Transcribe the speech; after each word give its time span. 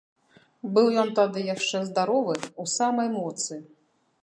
Быў 0.77 0.87
ён 1.01 1.11
тады 1.19 1.43
яшчэ 1.51 1.83
здаровы, 1.91 2.35
у 2.63 2.67
самай 2.79 3.07
моцы. 3.19 3.63